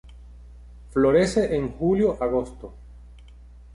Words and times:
Florece 0.91 1.53
en 1.55 1.73
julio-agosto. 1.73 2.73